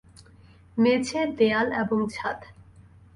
মেঝে, 0.77 1.21
দেয়াল 1.37 1.67
এবং 1.81 1.99
ছাদ। 2.09 2.39